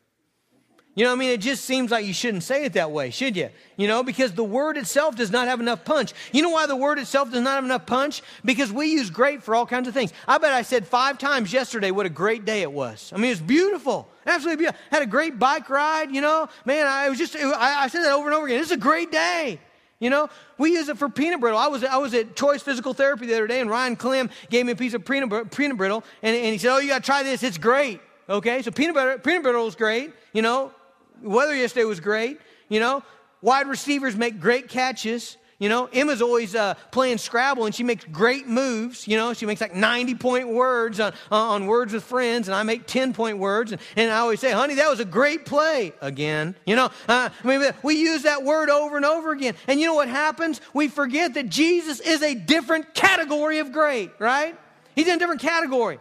[0.94, 1.30] You know I mean?
[1.30, 3.48] It just seems like you shouldn't say it that way, should you?
[3.78, 6.12] You know, because the word itself does not have enough punch.
[6.32, 8.22] You know why the word itself does not have enough punch?
[8.44, 10.12] Because we use great for all kinds of things.
[10.28, 13.10] I bet I said five times yesterday what a great day it was.
[13.14, 14.06] I mean, it's beautiful.
[14.26, 14.80] Absolutely beautiful.
[14.90, 16.48] Had a great bike ride, you know.
[16.66, 18.60] Man, I was just, I, I said that over and over again.
[18.60, 19.58] It's a great day.
[19.98, 20.28] You know,
[20.58, 21.58] we use it for peanut brittle.
[21.58, 24.66] I was, I was at Choice Physical Therapy the other day, and Ryan Clem gave
[24.66, 27.06] me a piece of peanut, peanut brittle, and, and he said, Oh, you got to
[27.06, 27.42] try this.
[27.42, 28.00] It's great.
[28.28, 30.12] Okay, so peanut, butter, peanut brittle is great.
[30.32, 30.72] You know,
[31.20, 32.40] weather yesterday was great.
[32.68, 33.02] You know,
[33.42, 35.36] wide receivers make great catches.
[35.62, 39.06] You know, Emma's always uh, playing Scrabble and she makes great moves.
[39.06, 42.64] You know, she makes like 90 point words on, on words with friends, and I
[42.64, 43.70] make 10 point words.
[43.70, 46.56] And, and I always say, honey, that was a great play again.
[46.66, 49.54] You know, uh, I mean, we use that word over and over again.
[49.68, 50.60] And you know what happens?
[50.74, 54.58] We forget that Jesus is a different category of great, right?
[54.96, 56.00] He's in a different category.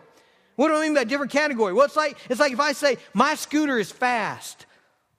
[0.55, 1.73] What do I mean by different category?
[1.73, 4.65] Well, it's like, it's like if I say, my scooter is fast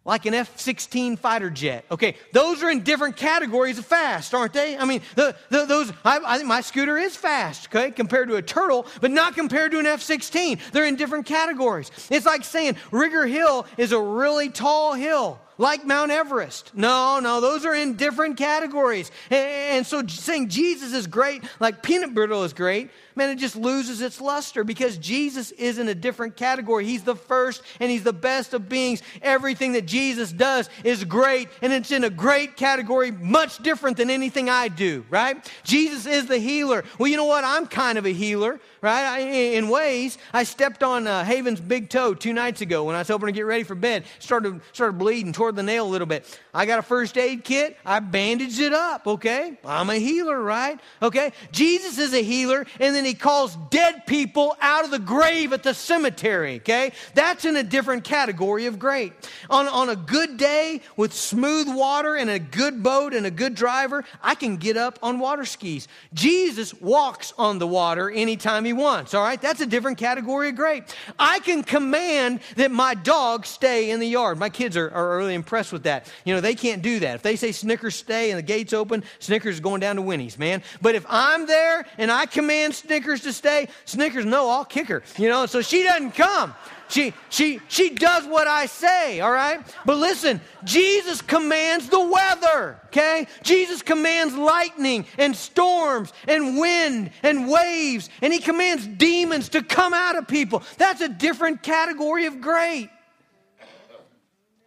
[0.04, 1.84] like an F 16 fighter jet.
[1.90, 4.76] Okay, those are in different categories of fast, aren't they?
[4.76, 8.36] I mean, the, the, those, I, I, think my scooter is fast, okay, compared to
[8.36, 10.58] a turtle, but not compared to an F 16.
[10.72, 11.90] They're in different categories.
[12.10, 16.72] It's like saying Rigger Hill is a really tall hill like Mount Everest.
[16.74, 19.10] No, no, those are in different categories.
[19.30, 24.00] And so saying Jesus is great, like peanut brittle is great, man, it just loses
[24.00, 26.84] its luster because Jesus is in a different category.
[26.84, 29.02] He's the first and he's the best of beings.
[29.20, 34.10] Everything that Jesus does is great and it's in a great category, much different than
[34.10, 35.50] anything I do, right?
[35.64, 36.84] Jesus is the healer.
[36.98, 37.44] Well, you know what?
[37.44, 39.04] I'm kind of a healer, right?
[39.04, 43.00] I, in ways, I stepped on uh, Haven's big toe two nights ago when I
[43.00, 44.04] was hoping to get ready for bed.
[44.18, 46.38] Started, started bleeding, toward the nail a little bit.
[46.54, 47.76] I got a first aid kit.
[47.84, 49.58] I bandaged it up, okay?
[49.64, 50.78] I'm a healer, right?
[51.00, 51.32] Okay?
[51.50, 55.62] Jesus is a healer, and then he calls dead people out of the grave at
[55.62, 56.92] the cemetery, okay?
[57.14, 59.12] That's in a different category of great.
[59.50, 63.54] On, on a good day with smooth water and a good boat and a good
[63.54, 65.88] driver, I can get up on water skis.
[66.14, 69.40] Jesus walks on the water anytime he wants, all right?
[69.40, 70.84] That's a different category of great.
[71.18, 74.38] I can command that my dog stay in the yard.
[74.38, 76.10] My kids are, are really impressed with that.
[76.24, 77.16] You know, they can't do that.
[77.16, 80.38] If they say Snickers stay and the gate's open, Snickers is going down to Winnie's,
[80.38, 80.62] man.
[80.80, 83.68] But if I'm there and I command Snickers to stay?
[83.86, 85.02] Snickers, no, I'll kick her.
[85.16, 86.54] You know, so she doesn't come.
[86.90, 89.60] She, she, she does what I say, all right?
[89.86, 93.28] But listen, Jesus commands the weather, okay?
[93.42, 99.94] Jesus commands lightning and storms and wind and waves, and he commands demons to come
[99.94, 100.62] out of people.
[100.76, 102.90] That's a different category of great.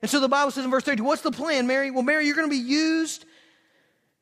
[0.02, 1.92] And so the Bible says in verse 30, what's the plan, Mary?
[1.92, 3.24] Well, Mary, you're going to be used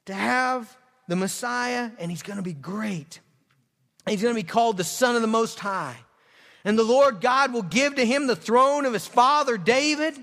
[0.07, 3.21] to have the Messiah, and he's going to be great.
[4.07, 5.95] He's going to be called the Son of the Most High.
[6.65, 10.15] And the Lord God will give to him the throne of his father David.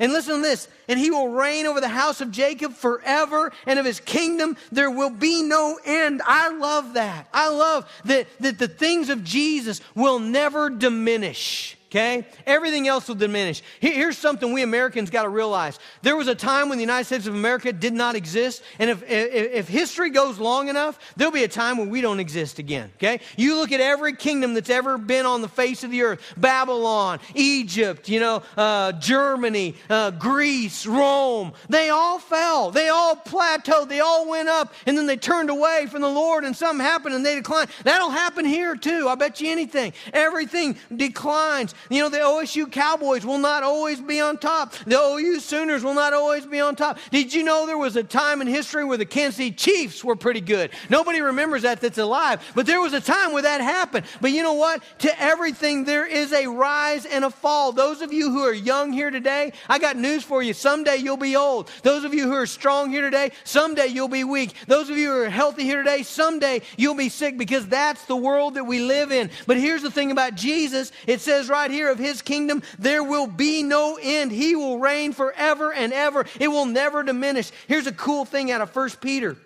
[0.00, 3.80] And listen to this, and he will reign over the house of Jacob forever, and
[3.80, 6.22] of his kingdom there will be no end.
[6.24, 7.28] I love that.
[7.32, 12.26] I love that, that the things of Jesus will never diminish okay?
[12.46, 13.62] Everything else will diminish.
[13.80, 15.78] Here's something we Americans got to realize.
[16.02, 19.02] There was a time when the United States of America did not exist, and if,
[19.04, 22.90] if, if, history goes long enough, there'll be a time when we don't exist again,
[22.96, 23.20] okay?
[23.36, 27.20] You look at every kingdom that's ever been on the face of the earth Babylon,
[27.34, 31.52] Egypt, you know, uh, Germany, uh, Greece, Rome.
[31.68, 32.70] They all fell.
[32.70, 33.88] They all plateaued.
[33.88, 37.14] They all went up, and then they turned away from the Lord, and something happened,
[37.14, 37.70] and they declined.
[37.84, 39.08] That'll happen here, too.
[39.08, 39.92] I bet you anything.
[40.12, 41.74] Everything declines.
[41.90, 44.72] You know, the OSU Cowboys will not always be on top.
[44.86, 46.98] The OU Sooners will not always be on top.
[47.10, 50.16] Did you know there was a time in history where the Kansas City Chiefs were
[50.16, 50.70] pretty good?
[50.90, 54.06] Nobody remembers that that's alive, but there was a time where that happened.
[54.20, 54.82] But you know what?
[55.00, 57.72] To everything, there is a rise and a fall.
[57.72, 60.52] Those of you who are young here today, I got news for you.
[60.52, 61.70] Someday you'll be old.
[61.82, 64.54] Those of you who are strong here today, someday you'll be weak.
[64.66, 68.16] Those of you who are healthy here today, someday you'll be sick because that's the
[68.16, 69.30] world that we live in.
[69.46, 73.26] But here's the thing about Jesus it says right here of his kingdom, there will
[73.26, 74.32] be no end.
[74.32, 76.26] He will reign forever and ever.
[76.38, 77.50] It will never diminish.
[77.66, 79.36] Here's a cool thing out of First Peter.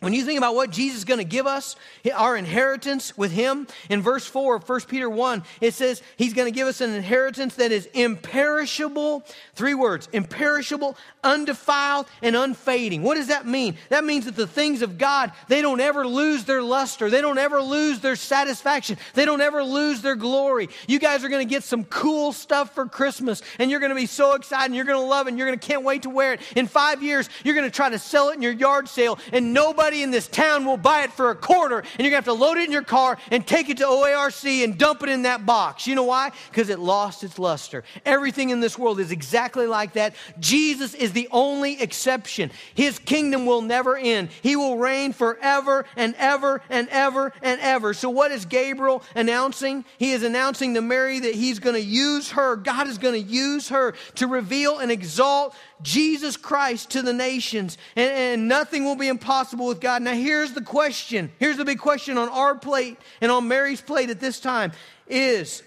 [0.00, 1.76] When you think about what Jesus is going to give us,
[2.14, 6.52] our inheritance with Him, in verse 4 of 1 Peter 1, it says He's going
[6.52, 9.24] to give us an inheritance that is imperishable.
[9.54, 13.02] Three words imperishable, undefiled, and unfading.
[13.02, 13.76] What does that mean?
[13.88, 17.08] That means that the things of God, they don't ever lose their luster.
[17.08, 18.98] They don't ever lose their satisfaction.
[19.14, 20.68] They don't ever lose their glory.
[20.86, 23.96] You guys are going to get some cool stuff for Christmas, and you're going to
[23.96, 26.02] be so excited, and you're going to love it, and you're going to can't wait
[26.02, 26.40] to wear it.
[26.56, 29.54] In five years, you're going to try to sell it in your yard sale, and
[29.54, 32.32] nobody in this town will buy it for a quarter, and you're to have to
[32.32, 35.44] load it in your car and take it to OARC and dump it in that
[35.44, 35.86] box.
[35.86, 36.32] You know why?
[36.50, 37.84] Because it lost its luster.
[38.06, 40.14] Everything in this world is exactly like that.
[40.40, 42.50] Jesus is the only exception.
[42.74, 47.94] His kingdom will never end, He will reign forever and ever and ever and ever.
[47.94, 49.84] So, what is Gabriel announcing?
[49.98, 53.94] He is announcing to Mary that He's to use her, God is to use her
[54.16, 59.66] to reveal and exalt Jesus Christ to the nations, and, and, nothing will be impossible
[59.66, 60.02] with God.
[60.02, 61.30] Now, here's the question.
[61.38, 64.72] Here's the big question on our plate and on Mary's plate at this time
[65.06, 65.62] is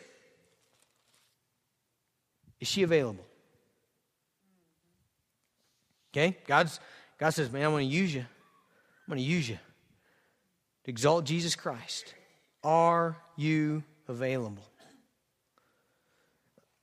[2.60, 3.24] Is she available?
[6.12, 6.36] Okay?
[6.48, 6.80] God's,
[7.20, 8.22] God says, man, I'm going to use you.
[8.22, 9.60] I'm going to use you
[10.84, 12.16] to exalt Jesus Christ.
[12.64, 14.64] Are you available?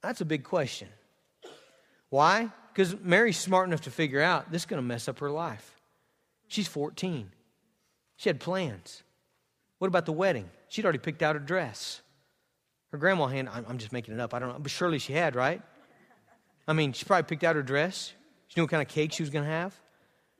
[0.02, 0.88] That's a big question.
[2.10, 2.50] Why?
[2.74, 5.80] Because Mary's smart enough to figure out this is going to mess up her life.
[6.48, 7.30] She's 14.
[8.16, 9.04] She had plans.
[9.78, 10.50] What about the wedding?
[10.68, 12.02] She'd already picked out her dress.
[12.90, 15.36] Her grandma hand, I'm just making it up, I don't know, but surely she had,
[15.36, 15.62] right?
[16.66, 18.12] I mean, she probably picked out her dress.
[18.48, 19.74] She knew what kind of cake she was going to have.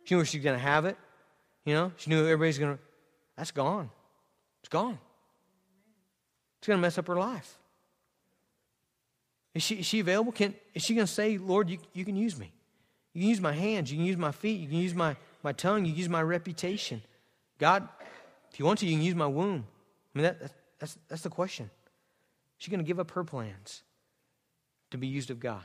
[0.05, 0.97] She knew where she was going to have it.
[1.65, 2.83] You know, she knew everybody's going to.
[3.37, 3.91] That's gone.
[4.61, 4.99] It's gone.
[6.59, 7.59] It's going to mess up her life.
[9.55, 10.33] Is she, is she available?
[10.33, 12.53] Can, is she going to say, Lord, you, you can use me?
[13.13, 13.91] You can use my hands.
[13.91, 14.61] You can use my feet.
[14.61, 15.85] You can use my, my tongue.
[15.85, 17.03] You can use my reputation.
[17.59, 17.89] God,
[18.51, 19.65] if you want to, you can use my womb.
[20.15, 21.67] I mean, that, that's, that's the question.
[21.67, 23.83] Is she going to give up her plans
[24.95, 25.65] to be used of God.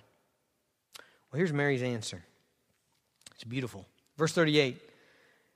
[1.32, 2.24] Well, here's Mary's answer.
[3.36, 3.86] It's beautiful.
[4.18, 4.82] Verse 38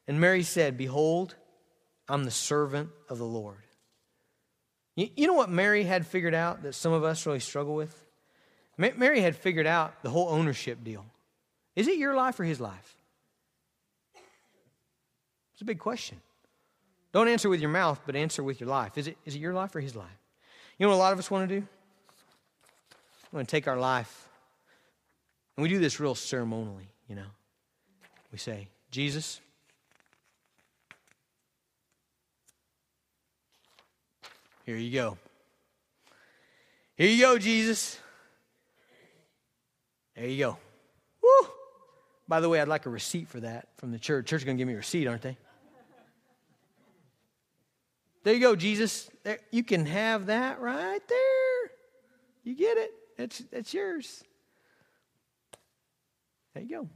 [0.08, 1.36] And Mary said, Behold,
[2.08, 3.64] I'm the servant of the Lord.
[4.96, 8.06] You, you know what Mary had figured out that some of us really struggle with?
[8.78, 11.06] Mary had figured out the whole ownership deal.
[11.76, 12.96] Is it your life or his life?
[15.54, 16.20] It's a big question.
[17.12, 18.98] Don't answer with your mouth, but answer with your life.
[18.98, 20.08] Is it, is it your life or his life?
[20.78, 21.68] You know what a lot of us want to do?
[23.32, 24.30] We want to take our life,
[25.56, 27.26] and we do this real ceremonially, you know.
[28.32, 29.40] We say, Jesus,
[34.66, 35.18] here you go.
[36.96, 38.00] Here you go, Jesus.
[40.16, 40.57] There you go.
[41.22, 41.49] Woo!
[42.28, 44.28] By the way, I'd like a receipt for that from the church.
[44.28, 45.38] Church is going to give me a receipt, aren't they?
[48.24, 49.09] There you go, Jesus.
[49.24, 51.72] There, you can have that right there.
[52.43, 52.91] You get it.
[53.18, 54.24] It's, it's yours.
[56.53, 56.88] There you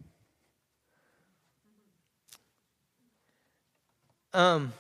[4.33, 4.39] go.
[4.39, 4.73] Um,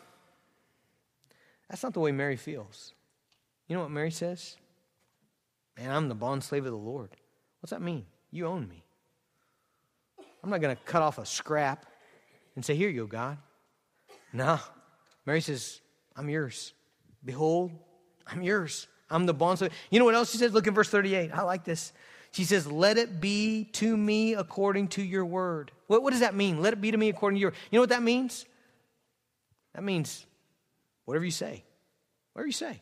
[1.69, 2.93] that's not the way Mary feels.
[3.67, 4.55] You know what Mary says?
[5.77, 7.09] Man, I'm the bond slave of the Lord.
[7.59, 8.05] What's that mean?
[8.31, 8.83] You own me.
[10.43, 11.85] I'm not going to cut off a scrap
[12.55, 13.37] and say, Here you go, God.
[14.33, 14.59] No.
[15.25, 15.81] Mary says,
[16.15, 16.73] I'm yours.
[17.23, 17.71] Behold,
[18.25, 18.87] I'm yours.
[19.09, 19.69] I'm the bond.
[19.89, 20.53] You know what else she says?
[20.53, 21.31] Look at verse 38.
[21.33, 21.93] I like this.
[22.31, 25.71] She says, Let it be to me according to your word.
[25.87, 26.61] What, what does that mean?
[26.61, 28.45] Let it be to me according to your You know what that means?
[29.73, 30.25] That means
[31.05, 31.63] whatever you say.
[32.33, 32.81] Whatever you say.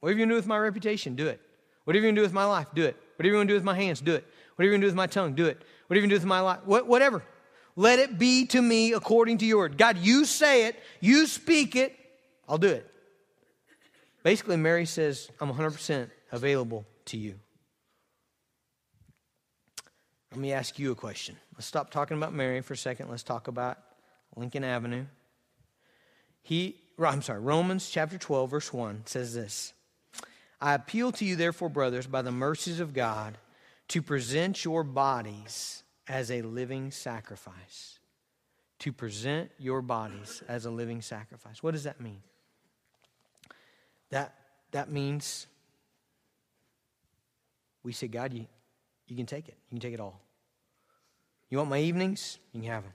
[0.00, 1.40] Whatever you do with my reputation, do it.
[1.84, 2.96] Whatever you do with my life, do it.
[3.16, 4.24] Whatever you want to do with my hands, do it.
[4.56, 5.62] Whatever you want to do with my tongue, do it.
[5.86, 7.22] Whatever you want to do with my life, whatever.
[7.76, 9.76] Let it be to me according to your word.
[9.76, 11.96] God, you say it, you speak it,
[12.48, 12.90] I'll do it.
[14.22, 17.34] Basically, Mary says, I'm 100% available to you.
[20.30, 21.36] Let me ask you a question.
[21.54, 23.08] Let's stop talking about Mary for a second.
[23.08, 23.78] Let's talk about
[24.34, 25.04] Lincoln Avenue.
[26.42, 29.73] He, I'm sorry, Romans chapter 12, verse 1 says this
[30.60, 33.38] I appeal to you, therefore, brothers, by the mercies of God,
[33.88, 37.98] to present your bodies as a living sacrifice.
[38.80, 41.62] To present your bodies as a living sacrifice.
[41.62, 42.22] What does that mean?
[44.10, 44.34] That,
[44.72, 45.46] that means
[47.82, 48.46] we say, God, you,
[49.06, 49.56] you can take it.
[49.70, 50.20] You can take it all.
[51.50, 52.38] You want my evenings?
[52.52, 52.92] You can have them.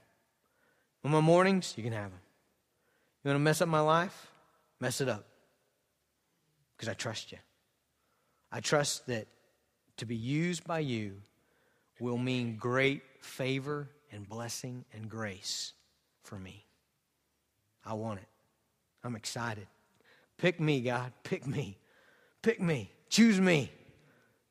[1.02, 1.74] You want my mornings?
[1.76, 2.20] You can have them.
[3.24, 4.30] You want to mess up my life?
[4.80, 5.24] Mess it up.
[6.76, 7.38] Because I trust you.
[8.52, 9.26] I trust that
[9.98, 11.14] to be used by you
[12.00, 15.72] will mean great favor and blessing and grace
[16.22, 16.64] for me.
[17.84, 18.28] I want it.
[19.04, 19.66] I'm excited.
[20.38, 21.12] Pick me, God.
[21.22, 21.78] Pick me.
[22.42, 22.90] Pick me.
[23.08, 23.70] Choose me.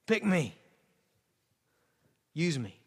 [0.06, 0.56] Pick me.
[2.34, 2.80] Use me.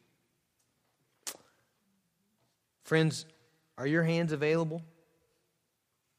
[2.84, 3.26] Friends,
[3.78, 4.82] are your hands available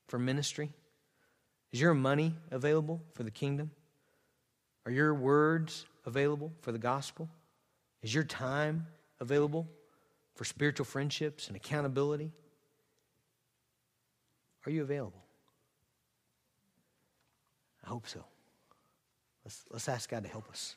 [0.07, 0.71] for ministry?
[1.71, 3.71] Is your money available for the kingdom?
[4.85, 7.29] Are your words available for the gospel?
[8.01, 8.87] Is your time
[9.19, 9.67] available
[10.35, 12.31] for spiritual friendships and accountability?
[14.65, 15.23] Are you available?
[17.85, 18.23] I hope so.
[19.45, 20.75] Let's, let's ask God to help us.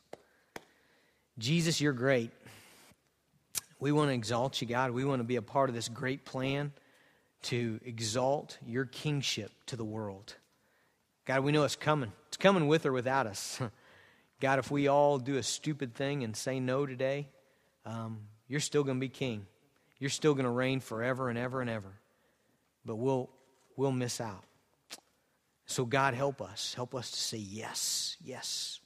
[1.39, 2.31] Jesus, you're great.
[3.79, 4.91] We want to exalt you, God.
[4.91, 6.73] We want to be a part of this great plan
[7.43, 10.35] to exalt your kingship to the world.
[11.27, 12.13] God, we know it's coming.
[12.29, 13.61] It's coming with or without us.
[14.41, 17.29] God, if we all do a stupid thing and say no today,
[17.85, 19.47] um, you're still going to be king.
[19.99, 21.93] You're still going to reign forever and ever and ever.
[22.85, 23.31] But we'll,
[23.77, 24.45] we'll miss out.
[25.65, 26.75] So, God, help us.
[26.75, 28.81] Help us to say yes, yes.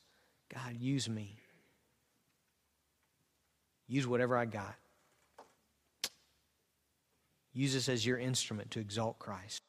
[0.55, 1.37] God, use me.
[3.87, 4.75] Use whatever I got.
[7.53, 9.63] Use us as your instrument to exalt Christ.